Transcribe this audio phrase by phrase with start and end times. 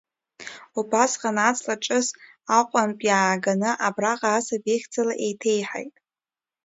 [0.79, 2.07] Убасҟан аҵла ҿыс
[2.57, 5.95] Аҟәантә иааганы, абраҟа асаби ихьӡала еиҭеиҳаит.